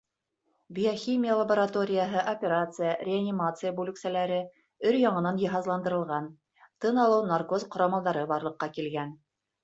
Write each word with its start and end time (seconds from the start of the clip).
Биохимия 0.75 1.33
лабораторияһы, 1.39 2.21
операция, 2.31 2.93
реанимация 3.09 3.71
бүлексәләре 3.79 4.39
өр-яңынан 4.91 5.37
йыһазландырылған, 5.43 6.31
тын 6.87 6.97
алыу-наркоз 7.03 7.67
ҡорамалдары 7.77 8.25
барлыҡҡа 8.33 8.71
килгән. 8.79 9.13